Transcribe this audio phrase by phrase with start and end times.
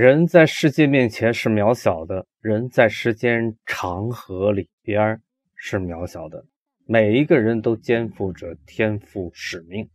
[0.00, 5.20] 人在世界面前是渺小的，人在时间长河里边
[5.56, 6.40] 是渺小的。
[6.86, 9.90] 每一个人都肩负着天赋使命。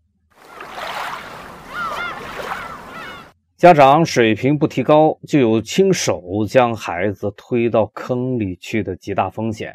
[3.56, 9.74] 家长水平不提高，就有亲手将孩子推到坑里去的极大风险。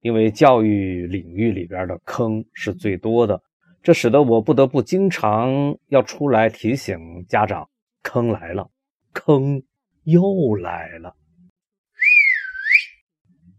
[0.00, 3.40] 因为教育领域里边的坑是最多的，
[3.84, 6.98] 这使得我不得不经常要出来提醒
[7.28, 7.68] 家长：
[8.02, 8.68] 坑来了，
[9.12, 9.62] 坑
[10.04, 11.16] 又来了。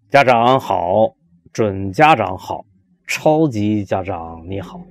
[0.10, 1.16] 家长好，
[1.52, 2.66] 准家长好，
[3.06, 4.82] 超级家长你好。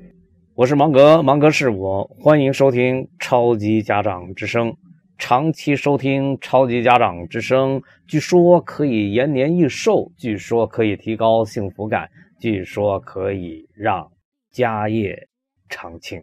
[0.55, 4.77] 我是芒格，芒格是我，欢迎收听超级家长之声。
[5.16, 14.11] 长期收听超级家长之声，据说可以延年益寿，据说可以提高幸福感，据说可以让
[14.50, 15.28] 家业
[15.69, 16.22] 长青。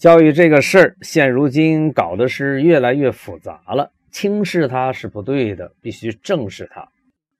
[0.00, 6.88] 教育这个事儿，现如今搞的是越来越复杂了，轻视它是不对的，必须正视它。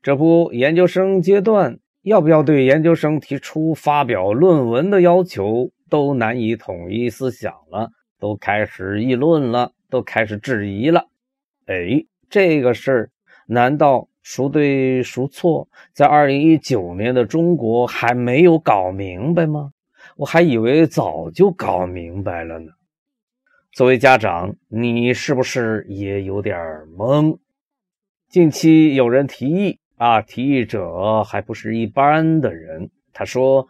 [0.03, 1.79] 这不，研究生阶段。
[2.03, 11.07] 要不要对研究生提出发表论文的要求，都难以统一思想了，都开始议论了，都开始质疑了。
[11.65, 13.11] 哎，这个事儿
[13.47, 15.67] 难道孰对孰错？
[15.95, 19.73] 在二零一九年的中国还没有搞明白吗？
[20.21, 22.71] 我还以为早就搞明白了呢。
[23.73, 26.59] 作为家长，你是不是也有点
[26.95, 27.39] 懵？
[28.29, 29.79] 近期有人提议。
[29.97, 30.23] 啊！
[30.23, 32.91] 提议者还不是一般的人。
[33.13, 33.69] 他说：“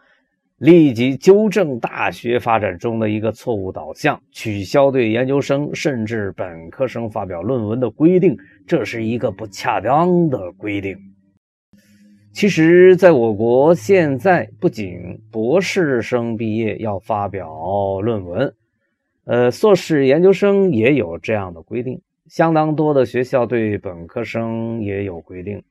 [0.59, 10.97] 立即纠正大学发展中的一个错误导向，取消对研究生甚至本科生发表论文的规定，这是一个不恰当的规定。”
[12.33, 18.53] 其实，在我国现在，不仅博士生毕业要发表论文，
[19.25, 22.01] 呃，硕士研究生也有这样的规定。
[22.27, 25.61] 相当多的学校对本科生也有规定。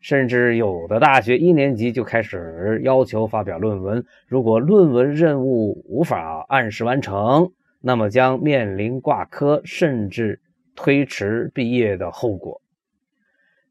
[0.00, 10.40] 甚至有的大学一年级就开始要求发表论文，如果论文任务无法按时完成，那么将面临挂科甚至
[10.74, 12.60] 推迟毕业的后果。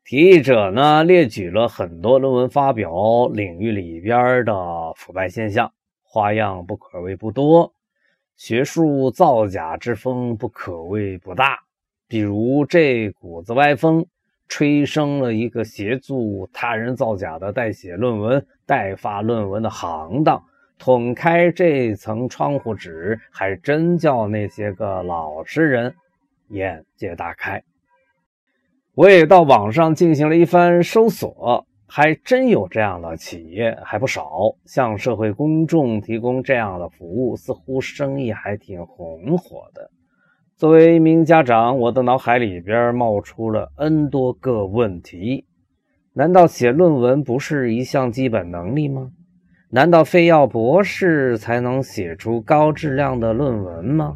[0.06, 5.74] 提议者呢列举了很多论文发表领域里边的腐败现象，
[6.04, 7.74] 花样不可谓不多，
[8.38, 11.58] 学术造假之风不可谓不大。
[12.08, 14.06] 比如这股子歪风。
[14.48, 20.40] 催生了一个协助他人造假的代写论文、代发论文的行当，
[20.78, 25.96] 捅开这层窗户纸，还真叫那些个老实人
[26.50, 27.64] 眼界大开。
[28.96, 39.92] 我也到网上进行了一番搜索，还真有这样的企业，还不少，向社会公众提供这样的服务，似乎生意还挺红火的。
[40.56, 45.44] 作为一名家长，我的脑海里边冒出了 N 多个问题：
[46.14, 49.12] 难道写论文不是一项基本能力吗？
[49.72, 54.16] 难道非要博士才能写出高质量的论文吗？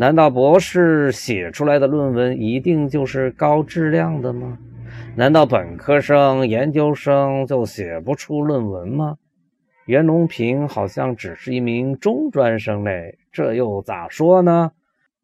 [0.00, 4.56] 难道博士写出来的论文一定就是高质量的吗？
[5.14, 9.18] 难道本科生、研究生就写不出论文吗？
[9.84, 14.72] 袁隆平好像只是一名中专生嘞，这又咋说呢？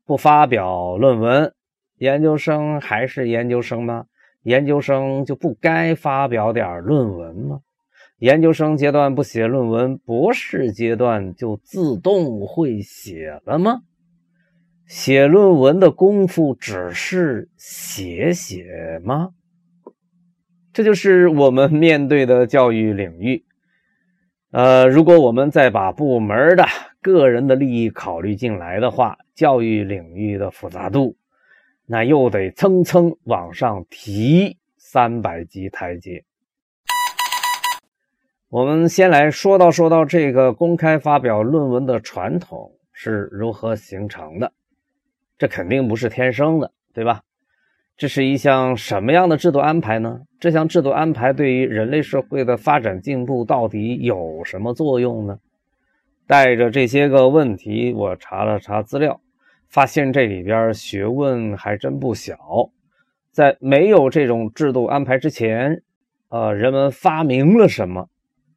[0.05, 1.51] 不发表论文，
[1.97, 4.05] 研究生还是研究生吗？
[4.43, 7.61] 研究生就不该发表点论文吗？
[8.19, 13.81] 研究生阶段不写论文，博士阶段就自动会写了吗？
[14.87, 19.31] 写论文的功夫只是写写吗？
[20.73, 23.45] 这就是我们面对的教育领域。
[24.53, 26.65] 呃，如果我们再把部门的
[27.03, 31.17] 个人的利益考虑进来的话，教育领域的复杂度，
[31.85, 36.25] 那又得蹭蹭往上提三百级台阶。
[38.49, 44.53] 我们先来说道说道这个公开发表论文的传统是如何形成的。
[45.39, 47.23] 这肯定不是天生的，对吧？
[47.97, 50.21] 这是一项什么样的制度安排呢？
[50.39, 55.39] 这项制度安排对于人类社会的发展进步到底有什么作用呢？
[56.27, 59.21] 带着这些个问题，我查了查资料，
[59.69, 62.37] 发现这里边学问还真不小。
[63.31, 65.83] 在没有这种制度安排之前，
[66.29, 68.09] 呃，人们发明了什么，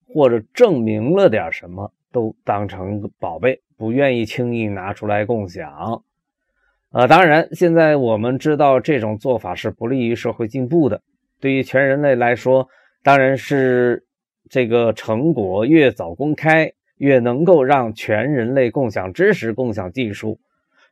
[0.08, 6.04] 或者证明了点什么，都当成宝贝，不愿意轻易拿出来共享。
[6.92, 11.00] 呃，当然，现在我们知道这种做法是不利于社会进步的。
[11.40, 12.68] 对于全人类来说，
[13.04, 14.04] 当然是
[14.50, 20.40] 这个成果越早公开，越能够让全人类共享知识、共享技术。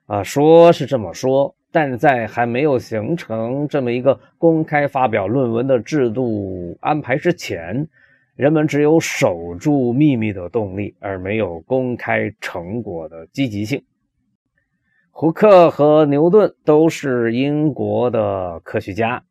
[0.05, 7.87] 啊，说是这么说，但在还没有形成这么一个公开发表论文的制度安排之前，
[8.35, 13.81] 人们只有守住秘密的动力，而没有公开成果的积极性。
[15.19, 19.23] 胡克和牛顿都是英国的科学家，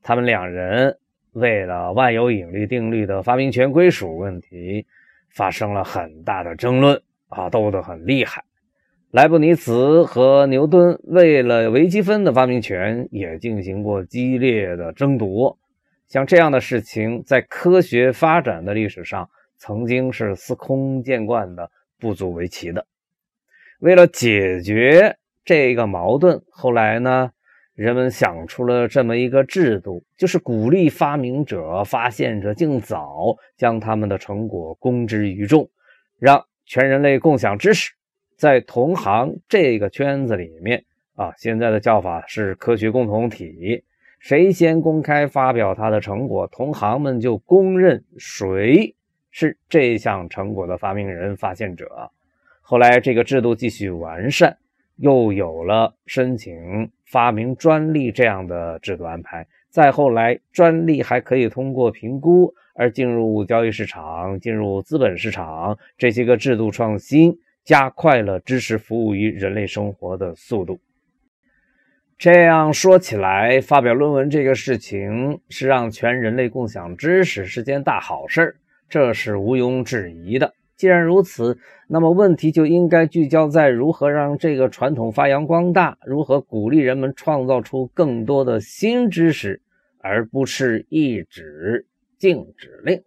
[0.00, 0.96] 他们两人
[1.32, 4.86] 为了万有引力定律的发明权归属问题
[5.30, 8.44] 发生了很大的争论啊，斗得很厉害。
[9.10, 15.58] 莱布尼茨和牛顿为了微积分的发明权也进行过激烈的争夺。
[16.06, 22.86] 像这样的事情，在科学发展的历史上曾经是司空见惯的，不足为奇的。
[23.80, 27.30] 为了解决，这个矛盾后来呢，
[27.74, 35.68] 人们想出了这么一个制度，就是鼓励发明者、发现者尽早将他们的成果公之于众，
[36.18, 37.92] 让全人类共享知识。
[38.36, 43.84] 在同行这个圈子里面啊，现在的叫法是科学共同体，
[44.18, 48.94] 谁先公开发表他的成果，同行们就公认谁
[49.30, 52.10] 是这项成果的发明人、发现者。
[52.62, 54.56] 后来这个制度继续完善。
[54.96, 59.46] 又有了申请发明专利这样的制度安排。
[59.70, 65.76] 再后来，专利还可以通过评估而进入交易市场、进入资本市场。
[65.98, 70.78] 这些个制度创新加快了知识服务于人类生活的速度。
[72.16, 78.56] 这样说起来，发表论文这个事情是让全人类共享知识是件大好事
[78.88, 80.54] 这是毋庸置疑的。
[80.76, 89.62] 既然如此，那么问题就应该聚焦在如何让这个传统发扬光大，如何鼓励人们创造出更多的新知识，
[89.98, 91.86] 而不是一纸
[92.18, 93.02] 禁止令。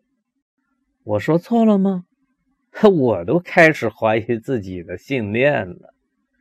[1.04, 2.06] 我说错了吗？
[2.84, 5.94] 我都开始怀疑自己的信念了。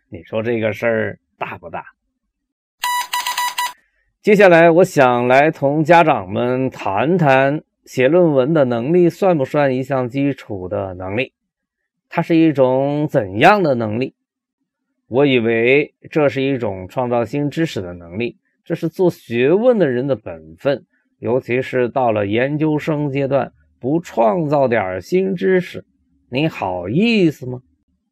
[0.09, 1.85] 你说这个事儿大不大？
[4.23, 7.63] 接下来，我想来同家长们谈谈。
[7.87, 11.33] 写论文的能力算不算一项基础的能力？
[12.09, 14.15] 它是一种怎样的能力？
[15.07, 20.85] 我以为这是一种创造新知识的能力，这是做学问的人的本分。
[21.21, 25.85] 尤其是到了研究生阶段，不创造点新知识，
[26.29, 27.61] 你好意思吗？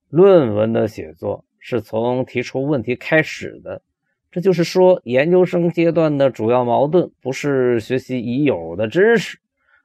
[0.08, 3.82] 论文的写作是从提出问题开始的，
[4.30, 9.38] 这就是说，研究生阶段的主要矛盾不是学习已有的知识。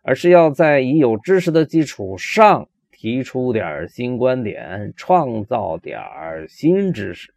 [0.10, 6.00] 而是要在已有知识的基础上提出点新观点，创造点
[6.48, 7.32] 新知识。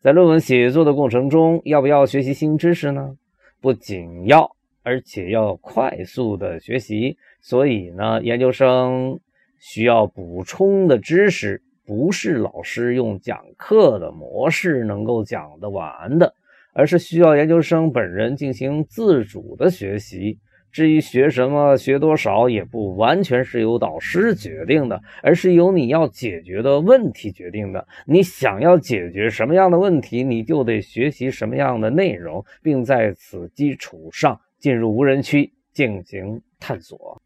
[0.00, 3.18] 在论文写作的过程中，要不要学习新知识呢？
[3.60, 4.50] 不仅要，
[4.82, 7.18] 而且要快速的学习。
[7.42, 9.20] 所以呢，研究生
[9.60, 16.32] 需要补充的知识，不是老师用讲课的模式能够讲得完的，
[16.72, 20.38] 而是需要研究生本人进行自主的学习。
[20.74, 27.86] 至于学什么、学多少，也不完全是由导师决定的，而是由你要解决的问题决定的。
[28.06, 37.22] 你想要解决什么样的问题，你就得学习什么样的内容，并在此基础上进入无人区进行探索。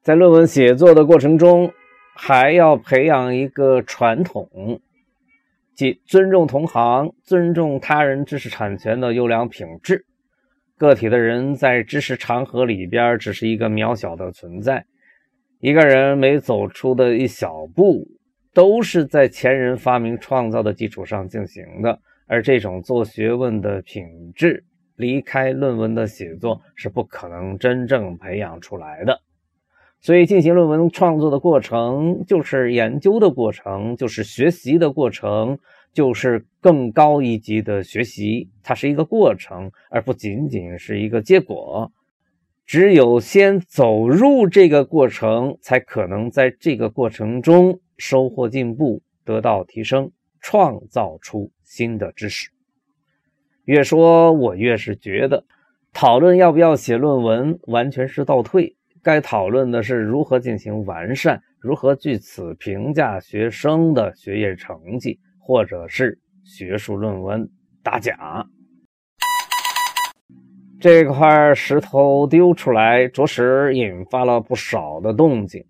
[0.00, 1.70] 在论文写作的过程中，
[2.16, 4.80] 还要培养一个传统，
[5.74, 10.06] 即尊重同行、尊重他人知识产权的优良品质。
[10.78, 14.86] 个体的人在知识长河里边只是一个渺小的存在，
[15.58, 18.06] 一个人每走出的一小步，
[18.54, 22.00] 都是在前人发明创造的基础上进行的。
[22.28, 24.04] 而这种做学问的品
[24.36, 24.62] 质，
[24.94, 29.20] 离开论文的写作是不可能真正培养出来的。
[30.00, 35.58] 所以，进行论文创作的过程，就是研究的过程，就是学习的过程。
[35.94, 41.90] 就是更高一级的学习，它是一个过程，而不仅仅是一个结果。
[42.66, 52.50] 只有先走入这个过程，才可能在这个过程中收获进步，得到提升，创造出新的知识。
[53.64, 55.44] 越说，我越是觉得，
[55.92, 58.76] 讨论要不要写论文，完全是倒退。
[59.08, 65.18] 该讨论的是如何进行完善，如何据此评价学生的学业成绩。
[65.40, 67.48] 或者是学术论文
[67.82, 68.44] 打假，
[70.78, 75.64] 这块石头丢出来，着实引发了不少的动静。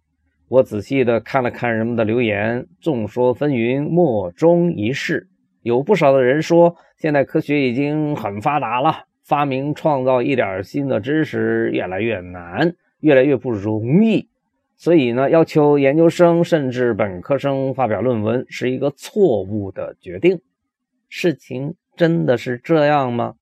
[0.48, 5.28] 我仔细的看了看人们的留言，众说纷纭，莫衷一是。
[5.62, 14.28] 有不少的人说，现代科学已经很发达了，发明创造一点新的知识越来越难，越来越不容易。
[14.76, 20.40] 所以呢，要求研究生甚至本科生发表论文是一个错误的决定。
[21.08, 23.34] 事情真的是这样吗？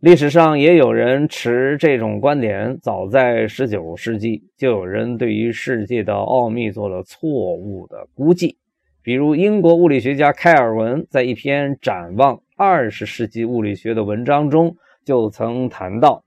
[0.00, 8.56] 历史上也有人持这种观点，早在十九世纪就有人对于世界的奥秘做了错误的估计。
[9.02, 16.22] 比如，英国物理学家开尔文在一篇展望二十世纪物理学的文章中就曾谈到：，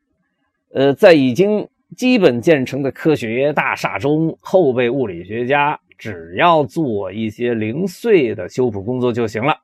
[0.73, 9.55] 呃，在已经基本建成的科学大厦中，后备物理学家只要做一些零碎的修补工作就行了。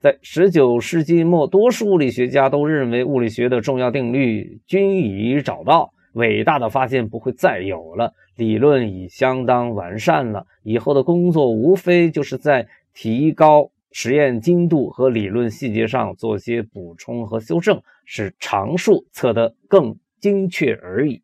[0.00, 10.46] 在十九世纪末，多数物理学家都认为物理学的重要定律均已找到，伟大的发现不会再有了，理论已相当完善了。
[10.62, 21.20] 以后的工作无非就是在提高实验精度和理论细节上做些补充和修正，使常数测得更精确而已。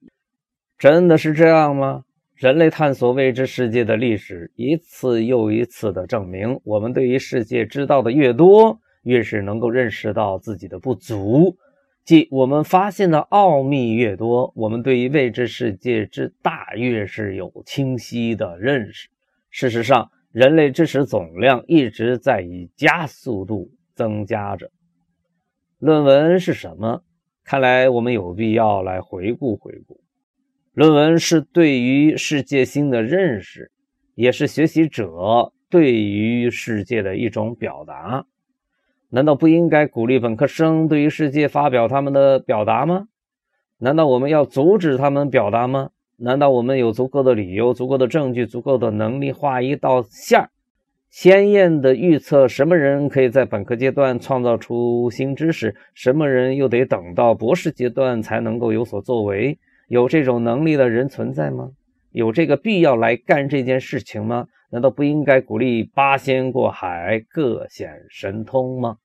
[0.85, 2.05] 真的是这样吗？
[2.35, 11.57] 人类探索未知世界的历史，一次又一次地证明，我们对于世界知道的越多，越是能够认识到自己的不足；
[12.05, 19.09] 即我们发现的奥秘越多，我们对于未知世界之大，越是有清晰的认识。
[19.49, 24.71] 事实上，人类知识总量一直在以加速度增加着。
[25.79, 27.03] 论文是什么？
[27.43, 30.04] 看来我们有必要来回顾回顾。
[30.75, 33.71] 论文是对于世界新的认识，
[34.17, 38.27] 也是学习者对于世界的一种表达。
[39.09, 43.07] 难道不应该鼓励本科生对于世界发表他们的表达吗？
[43.79, 45.91] 难道我们要阻止他们表达吗？
[46.17, 50.51] 难道我们有足够的理由、足够的证据、足够的能力画一道线儿，
[51.09, 59.57] 鲜艳的预测什么人可以在本科阶段创造出新知识，什么人又得等到博士阶段才能够有所作为？
[59.89, 61.71] 有这种能力的人存在吗？
[62.11, 64.47] 有这个必要来干这件事情吗？
[64.71, 68.97] 难道不应该鼓励八仙过海，各显神通吗？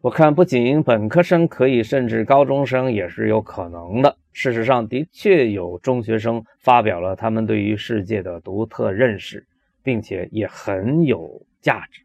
[0.00, 4.16] 我看不仅本科生可以，甚至高中生也是有可能的。
[4.32, 9.46] 事实上，的确有中学生发表了他们对于世界的独特认识，
[9.82, 12.02] 并且也很有价值。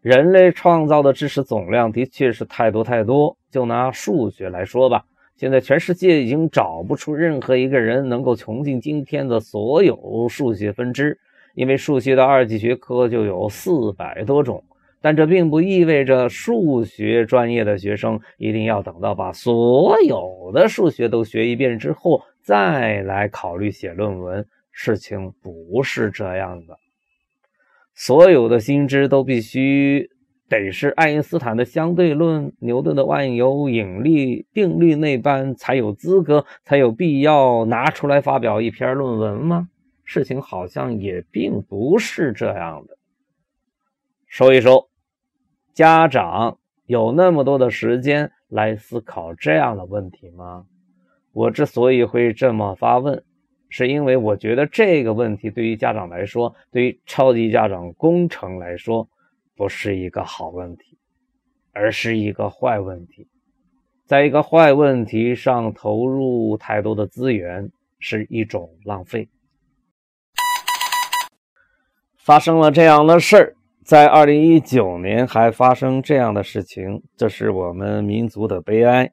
[0.00, 3.36] 人类创造的知识总量的确是太多太多。
[3.50, 5.06] 就拿数学来说吧。
[5.38, 11.16] 现在全世界已经找不出任何一个人能够穷尽今天的所有数学分支，
[11.54, 14.64] 因为数学的二级学科就有四百多种。
[15.00, 24.44] 但这并不意味着数学专业的学生一定要等到把所有的数学都学一遍之后再来考虑写论文。
[24.72, 26.76] 事情不是这样的，
[27.94, 30.10] 所有的新知都必须。
[30.48, 39.68] 得是爱因斯坦的相对论、牛顿的万有引力定律那般才有资格、才有必要拿出来发表一篇论文吗？
[40.04, 42.96] 事情好像也并不是这样的。
[44.26, 44.88] 说一说，
[45.74, 50.64] 家长有那么多的时间来思考这样的问题吗？
[51.32, 53.22] 我之所以会这么发问，
[53.68, 59.06] 是因为我觉得这个问题对于家长来说，对于超级家长工程来说。
[59.58, 60.96] 不是一个好问题，
[61.72, 63.26] 而是一个坏问题。
[64.06, 69.28] 在一个坏问题上投入太多的资源是一种浪费。
[72.16, 79.12] 发生了这样的事儿，在二零一九年还发生这样的事情，这是我们民族的悲哀。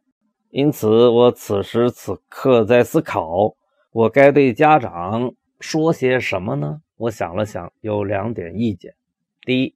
[0.52, 3.56] 因此，我此时此刻在思考，
[3.92, 6.82] 我该对家长说些什么呢？
[6.98, 8.94] 我想了想，有两点意见。
[9.42, 9.75] 第一。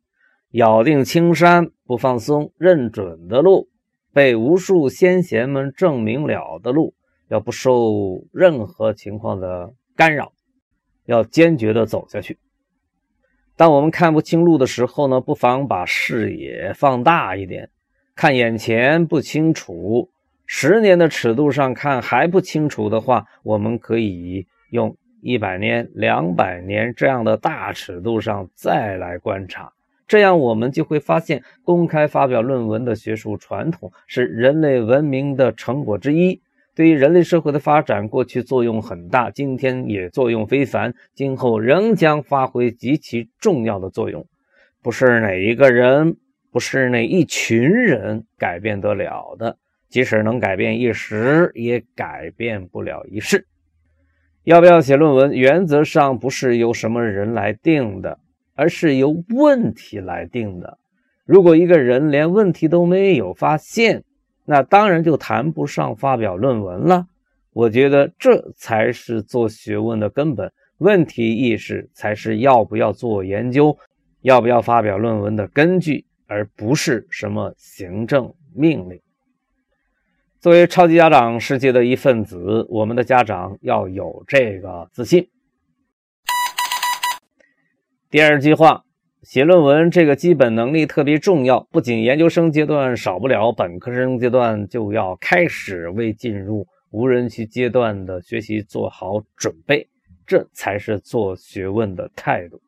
[0.52, 3.70] 咬定青山不放松、认准的路，
[4.12, 6.96] 被无数先贤们证明了的路，
[7.28, 10.34] 要不受任何情况的干扰，
[11.06, 12.40] 要坚决的走下去。
[13.56, 17.70] 当我们看不清路的时候呢，不妨把视野放大一点，
[18.16, 20.10] 看眼前不清楚，
[20.48, 29.72] 十年的尺度上看还不清楚的话，我们可以用一百年、两百年这样的大尺度上再来观察。
[30.10, 36.42] 这样，我们就会发现，公开发表论文的学术传统是人类文明的成果之一，
[36.76, 44.26] 对于人类社会的发展，过去作用很大，今天也作用非凡，今后仍将发挥极其重要的作用。
[44.82, 46.18] 不是哪一个人，
[46.52, 49.58] 不是哪一群人改变得了的，
[49.90, 53.46] 即使能改变一时，也改变不了一世。
[54.44, 58.18] 要不要写论文，原则上不是由什么人来定的。
[58.60, 60.78] 而是由问题来定的。
[61.26, 64.04] 如果一个人连问题都没有发现，
[64.46, 67.08] 那当然就谈不上发表论文了。
[67.54, 73.78] 我觉得这才是做学问的根本，问题意识才是要不要做研究、
[74.22, 76.06] 要不要发表论文的根据。
[76.32, 79.00] 而不是什么行政命令。
[80.40, 85.28] 作为超级家长世界的一份子，我们的家长要有这个自信。
[88.12, 88.86] 第二句话，
[89.22, 99.88] 写论文这个基本能力特别重要，不仅研究生阶段少不了，本科生阶段就要开始为进入无人区阶段的学习做好准备，
[100.26, 102.60] 这才是做学问的态度。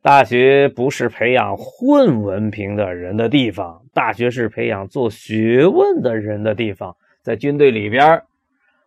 [0.00, 6.96] 大学不是培养混文凭的人的地方，大学是培养做学问的人的地方。
[7.20, 8.22] 在军队里边，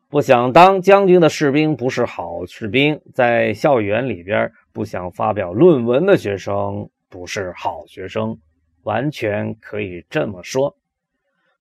[0.09, 4.51] 不想当将军的士兵不是好士兵；在校园里边。
[4.75, 8.37] 不想发表论文的学生不是好学生，
[8.83, 10.75] 完全可以这么说。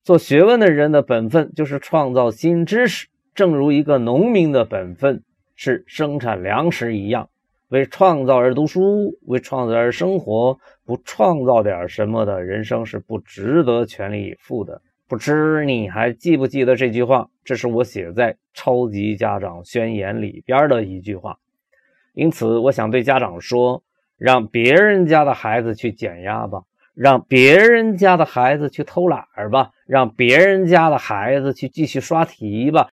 [0.03, 5.23] 做学问的人的本分就是创造新知识，正如一个农民的本分
[5.55, 7.29] 是生产粮食一样。
[7.69, 14.83] 为创造而读书，为创造而生活，不创造点什么的人生是不值得全力以赴的。
[15.07, 17.29] 不知你还记不记得这句话？
[17.45, 21.39] 这是我写在《超级家长宣言》里边的一句话。
[22.15, 23.83] 因此，我想对家长说：
[24.17, 26.63] 让别人家的孩子去减压吧，
[26.95, 32.89] 让别人家的孩子去偷懒儿吧，让别人家的孩子去继续刷题吧。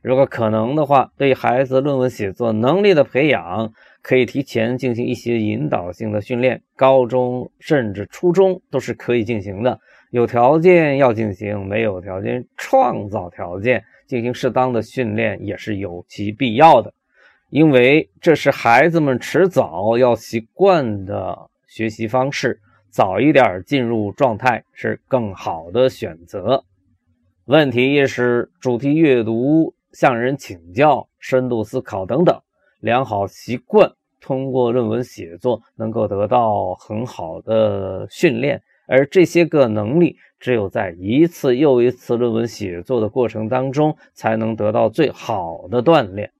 [0.00, 6.62] 如果可能的话，对孩子论文写作能力的培养，可以提前进行一些引导性的训练。
[6.76, 9.78] 高中甚至初中都是可以进行的。
[10.10, 16.92] 有条件要进行，没有条件创造条件进行适当的训练也是有其必要的。
[17.54, 26.64] 因为这是孩子们迟早要习惯的学习方式，早一点进入状态是更好的选择。
[27.44, 32.36] 问题意识、主题阅读、向人请教、深度思考等等
[32.80, 33.88] 良好习惯，
[34.20, 38.60] 通过论文写作能够得到很好的训练。
[38.88, 46.32] 而这些个能力，只有在一次又一次论文写作的过程当中，才能得到最好的锻炼。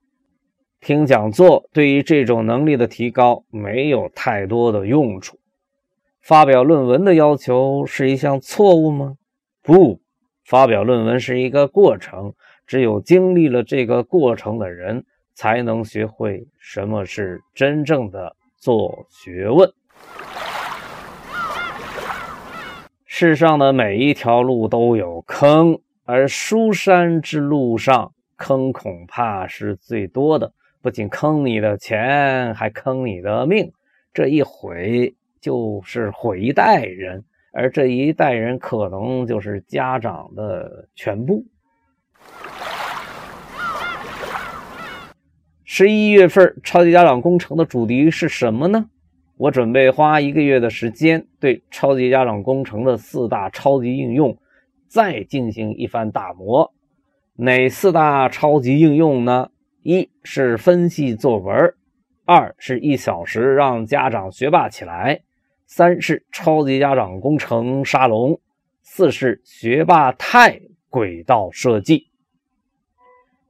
[0.85, 5.38] 听讲座对于这种能力的提高没有太多的用处。
[6.20, 9.16] 发表论文的要求是一项错误吗？
[9.62, 10.03] 不，
[10.44, 12.35] 发表论文是一个过程，
[12.66, 19.73] 只有经历了这个过程的人，才能学会什么是真正的做学问。
[23.07, 30.53] 世上的每一条路都有坑，而书山之路上坑恐怕是最多的。
[30.85, 33.73] 不仅坑你的钱，还坑你的命，
[34.12, 41.42] 这一毁就是毁一代人，而这一代人可能就是家长的全部。
[45.64, 48.90] 十一月份超级家长工程的主题是什么呢？
[49.38, 54.37] 我准备花一个月的时间，对超级家长工程的四大超级应用
[54.87, 56.75] 再进行一番打磨。
[57.37, 59.49] 哪四大超级应用呢？
[59.87, 61.75] 一是分析作文，
[62.25, 65.20] 二是一小时让家长学霸起来，
[65.66, 68.40] 三是超级家长工程沙龙，
[68.81, 72.09] 四是学霸态轨道设计。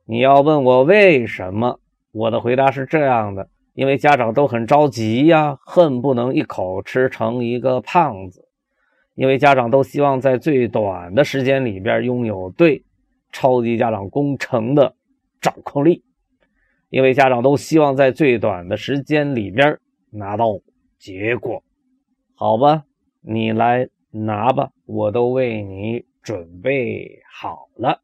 [0.07, 1.79] 你要问我为什么，
[2.11, 8.41] 我的回答是这样的：因为家长都很着急呀，恨不能一口吃成一个胖子；
[9.15, 12.85] 因为家长都希望在最短的时间里边拥有对
[13.31, 14.97] 超级家长工程的
[15.41, 16.03] 掌控力。
[16.95, 19.77] 因为家长都希望在最短的时间里边
[20.11, 20.61] 拿到
[20.97, 21.61] 结果，
[22.37, 22.85] 好吧，
[23.21, 28.01] 你来拿吧，我都为你准备好了。